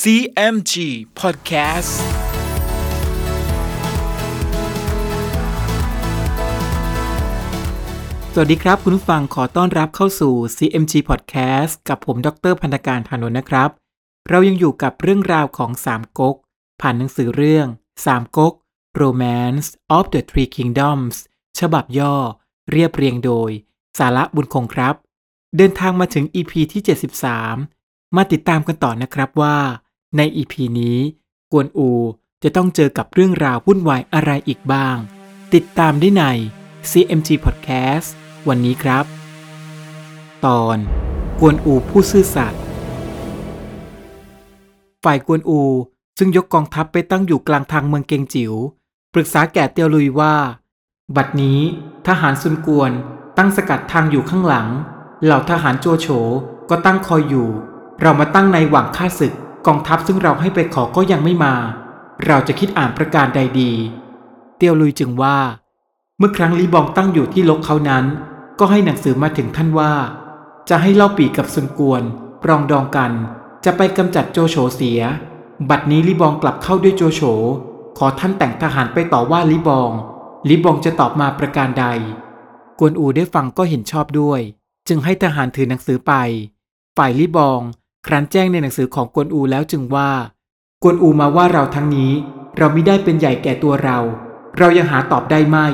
[0.00, 0.74] CMG
[1.20, 1.92] Podcast
[8.32, 13.70] สวัสดีครับ คุณผู้ฟังขอต้อนรับเข้าสู่ CMG Podcast กับผมดรพันธการธานนท์นะครับ
[14.28, 16.36] เรายังอยู่กับเรื่องราวของสามก๊ก
[16.80, 17.66] ผ่านหนังสือเรื่อง
[18.06, 18.54] สามก๊ก
[19.02, 21.16] Romance of the Three Kingdoms
[21.60, 22.14] ฉบับย่อ
[22.70, 23.50] เรียบเรียงโดย
[23.98, 24.94] สาระบุญคงครับ
[25.56, 29.56] เดินทางมาถึง EP ที่ 73 มาติดตามกันต่อนะครับว่า
[30.16, 30.98] ใน EP นี้
[31.52, 31.90] กวนอู
[32.42, 34.96] จะต้องเจอกับเรื่องราววุ่นวายอะไรอีกบ้าง
[35.54, 36.24] ติดตามได้ใน
[36.90, 38.08] CMG Podcast
[38.48, 39.04] วันนี้ครับ
[40.46, 40.76] ตอน
[41.40, 42.62] กวนอูผู้ซื่อสัตย์
[45.04, 45.60] ฝ่ายกวนอู
[46.18, 48.52] ซึ่งยกกองทัพไปตั้งอยู่กลางทางเมืองเกงจิว๋ว
[49.14, 50.34] ปรึกษาแก่เตียวลุยว่า
[51.16, 51.60] บัดนี้
[52.06, 52.90] ทหารซุนกวน
[53.38, 54.68] ตั้งสกัดทางอยู่ข้างหลัง
[55.24, 56.06] เหล่าทหารโจโฉ
[56.70, 57.48] ก็ตั้งคอยอยู่
[58.00, 59.34] เรามาตั้งในหวังฆ่าศึก
[59.66, 61.54] กองทัพซึ่งเราให้ไปขอก็ยังไม่มา
[62.26, 63.72] เราจะคิดอ่านประการใดดี
[64.56, 65.38] เตียวลุยจึงว่า
[66.18, 68.04] เมื่อครั้งลีบองตั้งอยู่ที่ลกเขานั้น
[68.58, 69.92] ก็ให้หนังสือมาถึงท่านว่า
[70.68, 72.02] จะให้เล่าปีกับซุนกวน
[72.42, 73.12] ปรองดองกัน
[73.64, 75.00] จะไปกำจัดโจโฉเสีย
[75.70, 77.20] บัดนี้ลีบองกลับเข้าด้วยโจโฉ
[77.98, 79.90] ขอท่านแต่งทหารไปต่อว่าลีบอง
[80.48, 81.86] ลีบองจะตอบมาประการใด
[82.78, 84.40] กวนอูได้ฟังก็เห็นชอบด้วย
[84.88, 86.12] จึงให้ทหารถือหนังสือไป
[86.96, 87.60] ฝ่ายลีบอง
[88.06, 90.10] ครั้นแจ้งในหนังสือของกวนอูแล้วจึงว่า
[90.82, 92.12] กวนอูมาว่าเราทั้งนี้
[92.58, 93.98] เราไม่ได้เป็นใหญ่แก่ตัวเรา
[94.58, 95.66] เรายังหาตอบได้ไม่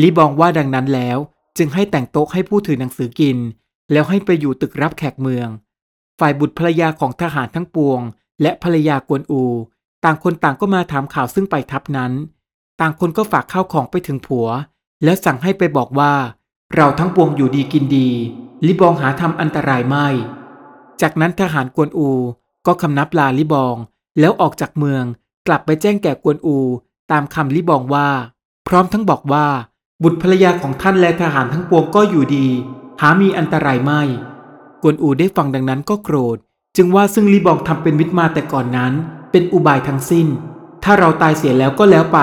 [0.00, 1.18] ลีบองว่าดังนั้นแล้ว
[1.58, 3.38] จึงให้แต่งโต๊ะให้ผู้ถือหนังสือกิน
[3.92, 5.48] แล้วให้ไปอยู่ตึกรับแขกเมือง
[6.18, 8.00] ฝ่ายบุตรภรรยาของทหารทั้งปวง
[8.42, 9.44] และภรรยากวนอู
[10.04, 12.12] ต่างคนต่างก็มาถามข่าวซึ่งไปทับนั้น
[12.80, 14.48] ต่างคนก็ฝากข้าวของไปถึงผัว
[15.04, 16.12] แล้วสั่งให้ไปบอกว่า
[16.76, 18.10] เราทั้งปวงอยู่ดีกินดี
[18.66, 20.08] ลิบองหาทำอันตรายไม่
[21.02, 22.10] จากนั้นทหารกวนอู
[22.66, 23.76] ก็คำนับลาลิบอง
[24.20, 25.04] แล้วออกจากเมือง
[25.46, 26.58] กลับไปแจ้งแก่กวนอู
[27.12, 28.08] ตามคำลิบองว่า
[28.68, 29.46] พร้อมทั้งบอกว่า
[30.02, 32.46] บุตรภรรยาของท่านและทหารทั้งปวงก็อยู่ดี
[33.00, 34.02] หามีอันตรายไม่
[34.82, 36.38] กวนอูได้ฟังดังนั้นก็โกรธ
[36.76, 38.92] จึงว่าซึ่งลิบองทำเป็นมิตรมาแต่ก่อนนั้น
[39.30, 40.26] เป็นอุบายทั้งสิ้น
[40.84, 42.18] ถ้าเราตายเสียแล้วก็แล้วไป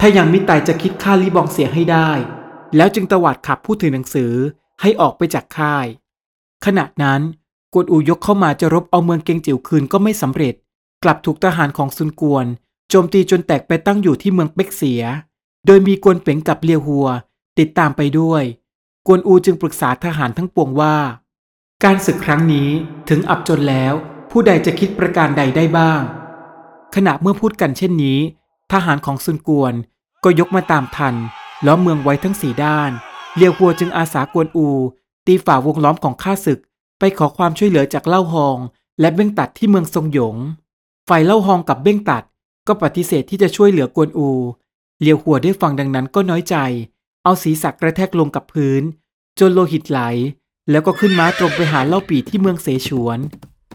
[0.00, 2.10] ถ้ายังมิตายจะคิดฆ่าลิบองเสียให้ได้
[2.76, 4.32] แล้วจึงตวาดขับผู้ถือหนังสือ
[4.80, 5.86] ให้ออกไปจากค่าย
[6.64, 7.20] ขณะนั้น
[7.72, 10.54] กวนอูยกเข้ามาจะรบเอาเมืองเกงจิ๋วคืนก็ไม่สำเร็จ
[11.02, 12.46] กลับถูกทหารของซุนกวน
[12.88, 15.02] โจมตีจนแตกไปตั้งอยู่ที่เมืองเป็กเสีย
[15.66, 17.06] โดยมีกวนเป๋งกับเลียวหัว
[17.58, 18.42] ติดตามไปด้วย
[19.06, 20.96] กวนอูจึงปรึกษาทหารทั้งปวงว่า
[21.84, 22.68] การศึกครั้งนี้
[23.08, 23.94] ถึงอับจนแล้ว
[24.30, 26.00] ผู้ใดจะคิดประการใดได้บ้าง
[26.94, 28.18] ขณะเมื่อพูดกันเช่นนี้
[28.72, 29.74] ทหารของซุนกวน
[30.24, 31.14] ก็ยกมาตามทัน
[31.66, 32.90] ล้อมเมืองไว้ทั้งสี่ด้าน
[33.36, 34.68] เลียวหัวจึงอาสากวนอู
[35.26, 36.60] ตีฝ่าวงล้อมของข้าศึก
[36.98, 38.58] ไปขอความช่วยเหลือจากเล่าฮอง
[39.00, 40.36] และเบ้งตัดที่เมืองทรงหยง
[41.08, 42.24] ฝ่ายเล่าฮองกับเบ้งตัด
[42.66, 44.30] ก็ปฏิเสธที่จะช่วยเหลือกวนอู
[45.02, 46.56] เลียวหัวได้ฟังดังนั้นก็น้อยใจ
[47.24, 48.82] เอาศีรษะกระแทกลงกับพื้น
[49.38, 50.00] จนโลหิตไหล
[50.70, 53.18] แล้วก็ขึ้นม้าตรงไปหาเล่าปีที่เมืองเสฉวน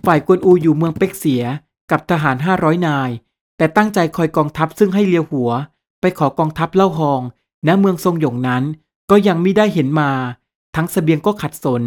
[0.06, 1.44] ฝ่ายกวนอูอยู่เมืองเป็กเสีย
[1.92, 3.10] กับทหารห้าร้อยนาย
[3.58, 5.52] แต่ตั้งใจคอยกองทัพซึ่งให้เลียวหัว
[6.02, 7.22] ไปขอกองทัพเล่าฮอง
[7.68, 8.64] ณเมืองทรงหยงนั้น
[9.10, 10.12] ก็ยังไม่ได้เห็นมา
[10.76, 11.84] ทั้งสเสบียงก็ขัดสน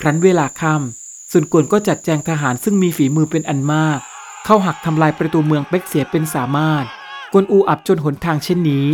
[0.00, 3.98] ครั้นเวลาค่ำสุนกวนก็จัดแจงทหารซึ่งมีฝีมือเป็นอันมาก
[4.44, 6.84] เข้าหักทำลายประตูเมืองเป็กเสียเป็นสามารถ
[7.32, 8.86] กวนอูอับจนหนทางเช่นนี้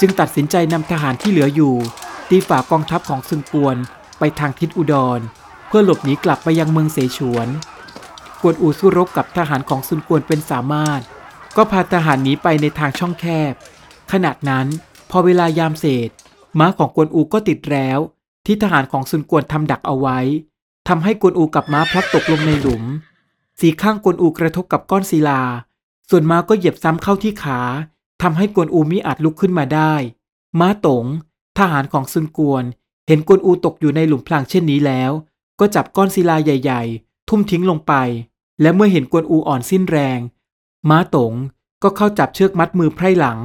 [0.00, 1.74] จึงตัดสินใจนำทหารที่เหลืออยู่
[2.28, 3.76] ตีฝ่ากองทัพของซุนกวน
[4.18, 5.20] ไปทางทิศอุดร
[5.68, 7.48] เพื่อหลบหนีกลับไปยังเมืองเสฉวน
[8.42, 11.00] กวนอูสู้รบกับทหารของซุนกวนเป็นสามารถ
[11.56, 13.52] ก็พาทหารหนีไปในทางช่องแคบ
[14.12, 14.66] ขณะนั้น
[15.10, 16.10] พอเวลายามเศษ
[16.58, 18.00] ม้าของกวนอูก็ติดแล้ว
[18.46, 20.18] ที่ทหารของซุนกวนทำดักเอาไว้
[20.92, 22.82] ทำให้กวนอูกับม้าพลัดตกลงในหลุม
[23.60, 25.42] สีข้างกวนอูกระทบกับก้อนศิลา
[26.10, 27.60] ส่วนม้าก็เหยียบซ้ำเข้าที่ขา
[28.22, 29.94] ทำให้กวนอูมิอาจลุกขึ้นมาได้
[30.60, 31.04] ม้าตง
[31.58, 32.64] ทหารของซุนกวน
[33.08, 35.10] เห็นกวนอูตกอยู่ในหลุมพรางเช่นนี้แล้ว
[35.60, 37.92] ก็จับก้อนศิลาใหญ่ ๆ ทุ่มทิ้งลงไป
[38.60, 40.18] และเมื่อเห็นกวนอูอ่อนสิ้นแรง
[40.88, 41.32] ม้าตง
[41.82, 43.38] ก็เข้าจับเชือกมัดมือไพร่หลัง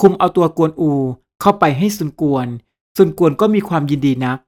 [0.00, 0.92] คุมเอาตัวกวนอู
[1.40, 2.46] เข้าไปให้ซุนกวน
[2.96, 4.38] ซุนกวนก็มีความยินดีนัก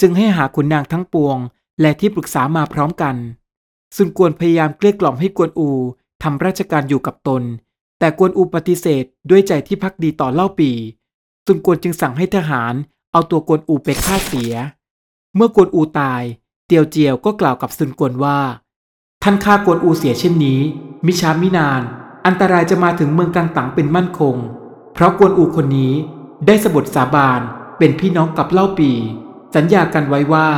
[0.00, 1.38] จึงให้หาขุนนางทั้งปวง
[1.80, 3.16] และที่ปรึกษามาพร้อมกัน
[3.96, 5.70] ซุนกวนพยายามเกลี้ยกล่อมให้กวนอู
[6.22, 7.42] ทำราชการอยู่กับตน
[7.98, 10.70] แต่กวนอูปฏิเสธด้วยใจที่พักดีต่อเล่าปี
[11.46, 12.74] ซุนกวนจึงสั่งให้ทหาร
[13.12, 14.54] เอาตัวกวนอูไปฆ่าเสีย
[15.36, 16.22] เมื่อกวนอูตาย
[16.66, 18.38] เตียวเจียวก็กล่าวกับซุนกวนว่า
[19.22, 20.60] ท่านฆ่ากวนอูเสียเช่นนี้
[21.06, 21.82] มิช้ามินาน
[22.26, 24.36] อันตรายจะมาถึงเมืองกังตังเป็นมั่นคง
[24.94, 25.92] เพราะกวนอูคนนี้
[26.46, 27.40] ได้สบทสาบาน
[27.78, 28.90] เป็นพี่น้องกับเล่าปี
[29.54, 30.48] สัญญากันไว้ว่า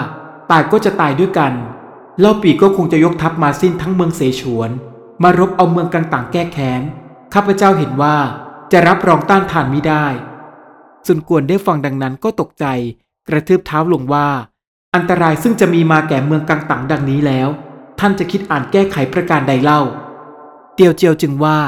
[0.51, 1.53] ตายก็จะตายด้วยกัน
[2.21, 4.71] เล่าปีก็คงจะยกทัพมาสิ้นทั้งเมืองเสฉวน
[5.23, 6.83] มารบเอาเมืองกังต่างแก้แค้น
[7.35, 8.17] ข้าพเจ้าเห็นว่า
[8.73, 10.07] จะรับรองต้านทานไมิได้
[11.07, 12.65] สุนกวนได้ฟังดังนั้นก็ตกใจ
[13.29, 14.29] กระทืบเท้าลงว่า
[14.95, 17.49] อันตรายซึ่งจะมีมาแก่เมืองกังตังดังนี้แล้ว
[18.01, 19.81] ท่านจะคิดอ่านแก้ไขประการใดเล่า
[20.75, 21.59] เตียวเจียวจึงว่า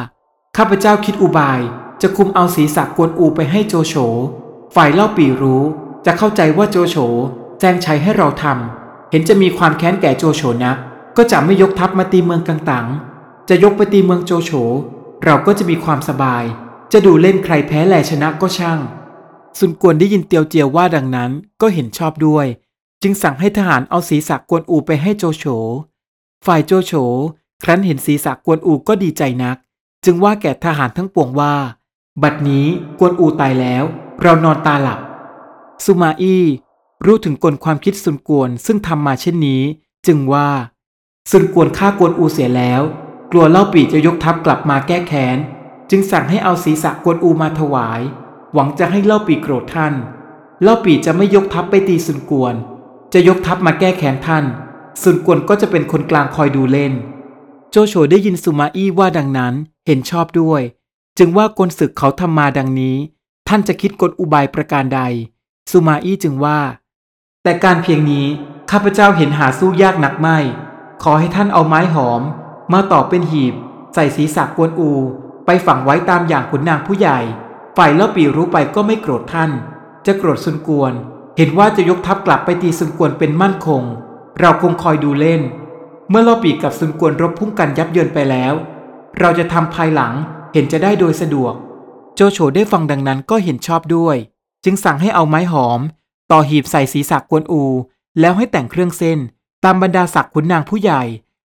[0.56, 1.60] ข้าพเจ้าคิดอุบาย
[2.02, 3.94] จะคุมเอาศีรษะกวนอูไปให้โจโฉ
[4.74, 5.62] ฝ่ายเล่าปีรู้
[6.06, 6.96] จะเข้าใจว่าโจโฉ
[7.64, 10.76] แจ้งชัยให้เราทำเห็นจะมีความแค้นแก่โจโฉนัก
[11.16, 12.86] ก็จะไม่ยกทัพมาตีเมืองกังตัง
[13.48, 14.50] จะยกไปตีเมืองโจโฉ
[15.24, 16.44] เราก็จะมีความสบาย
[16.92, 18.78] จะดูเล่นใครแพ้แลชนะก็ช่าง
[19.58, 21.30] สุนกวนได้ยินเตียวเจียวว่าดังนั้น
[21.60, 22.46] ก็เห็นชอบด้วย
[23.02, 25.44] จึงสั่งให้ทหารเอาศีรษะกวนอูไปให้โจโฉ
[26.46, 26.92] ฝ่ายโจโฉ
[27.62, 29.56] ครั้นเห็นศีรษะกวนอูก็ดีใจนัก
[30.04, 31.54] จึงว่าแก่ทหารทั้งปวงว่า
[32.22, 32.66] บัดนี้
[32.98, 33.84] กวนอูตายแล้ว
[34.22, 34.98] เรานอนตาหลับ
[35.84, 36.44] สุมาอี้
[37.04, 39.62] รู้ถึงกลความคิดสุนกวนซึ่งทำมาเช่นนี้
[40.06, 40.48] จึงว่า
[41.30, 42.82] สุนกวนฆ่ากวนอูเสียแล้ว
[43.32, 45.38] กลัวเล่าปีจะยกทัพกลับมาแก้แค้น
[45.90, 48.00] จึงสั่งให้เอาศีรษะกวนอูมาถวาย
[48.54, 49.94] หวังจะให้เล่าปีโกรธท่าน
[50.62, 52.54] เล่าปีจะไม่ยกทัพไปตีสุนกวน
[53.12, 54.44] จะยกทัพมาแก้แค้นท่าน
[55.02, 56.92] สุนกวนก็จะเป็นคนกลางคอยดูเล่น
[57.70, 59.54] โจโฉได้ยินสุมาอี้ว่าดังนั้น
[59.86, 60.62] เห็นชอบด้วย
[61.18, 62.96] จึงว่ากลศึกเขาทำมาดังนี้
[63.48, 65.00] ท่านจะคิดกลอุบายประการใด
[65.70, 66.58] สุมาอี้จึงว่า
[67.44, 68.26] แต่การเพียงนี้
[68.70, 70.38] ข้าพเจ้าเห็นหาสู้ยากหนักไม่
[71.02, 72.22] ขอให้ท่านเอาไม้หอม
[72.72, 73.54] มาต่อเป็นหีบ
[73.94, 74.90] ใส่ศีรษะกวนอู
[75.46, 77.18] ไปฝังไว้ตามอย่างขุนนางผู้ใหญ่
[77.76, 79.50] ฝ่ายเล่าปีรู้ไปก็ไม่โกรธท่าน
[80.06, 80.92] จะโกรธซุนกวน
[81.36, 83.82] เห็นว่าจะยกทัพกลับไปตีซุนกวนเป็นมั่นคง
[84.40, 85.40] เราคงคอยดูเล่น
[86.10, 88.54] เมื่อเล่าปีกับซุนกวนรบพุ่งกันยับเยินไปแล้ว
[89.20, 90.12] เราจะทำภายหลัง
[90.52, 91.54] เห็นจะได้โดยสะดวก
[92.14, 94.16] โจโฉได้ฟังดังนั้นก็เห็นชอบด้วย
[94.64, 95.80] จึงสั่งให้เอาไม้หอม
[96.32, 97.62] ต่อหีบใส่ศีรษะกวนอู
[98.20, 99.18] แล้วให้แต่งเครื่องเส้น
[99.64, 101.02] ตามบรรดาศักดิ์ขุนนางผู้ใหญ่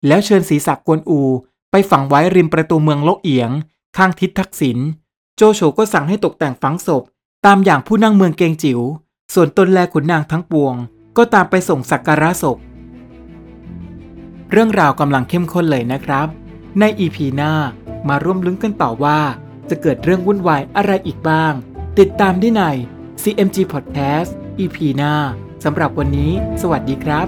[0.07, 1.21] แล้วเชิญศีรษะกวนอู
[1.71, 3.51] ไปฝังไว้ริมประตูเมืองโลกเอียง
[3.97, 4.79] ข้างทิศทักษิณ
[5.37, 7.03] โจโฉก็สั่งให้ตกแต่งฝังศพ
[7.47, 8.81] ตามอย่างผู้นั่งเมืองเกงจิ๋ว
[9.35, 10.75] ส่วนตนแลขุนนางทั้งปวง
[11.17, 12.59] ก็ตามไปส่งสักการะศพ
[14.51, 16.27] เรื่องราวกำลังเข้มข้นเลยนะครับ
[16.79, 17.53] ในอีพีหน้า
[18.09, 19.21] มาร่วมลุ้นกันต่อว่า
[19.69, 21.53] จะเกิดเรื่องวุ่นวายอะไรอีกบ้าง
[21.99, 22.63] ติดตามได้ใน
[23.23, 24.31] CMG Podcast
[24.61, 25.15] EP หน้า
[25.65, 27.27] สำหรับวันนี้ สวัสดีครับ